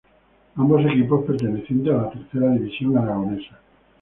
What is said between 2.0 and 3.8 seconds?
tercera división aragonesa.